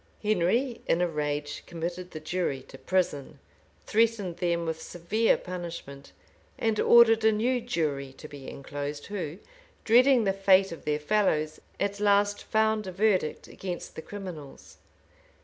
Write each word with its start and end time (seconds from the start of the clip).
Henry, 0.23 0.81
in 0.87 0.99
a 0.99 1.07
rage, 1.07 1.63
committed 1.67 2.09
the 2.09 2.19
jury 2.19 2.63
to 2.63 2.75
prison, 2.79 3.37
threatened 3.85 4.37
them 4.37 4.65
with 4.65 4.81
severe 4.81 5.37
punishment, 5.37 6.11
and 6.57 6.79
ordered 6.79 7.23
a 7.23 7.31
new 7.31 7.61
jury 7.61 8.11
to 8.13 8.27
be 8.27 8.49
enclosed, 8.49 9.05
who, 9.05 9.37
dreading 9.83 10.23
the 10.23 10.33
fate 10.33 10.71
of 10.71 10.85
their 10.85 10.97
fellows, 10.97 11.59
at 11.79 11.99
last 11.99 12.41
found 12.45 12.87
a 12.87 12.91
verdict 12.91 13.47
against 13.47 13.95
the 13.95 14.01
criminals. 14.01 14.77